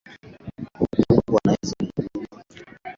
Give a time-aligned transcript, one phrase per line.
[1.15, 2.43] Mbwa anaweza kukuuma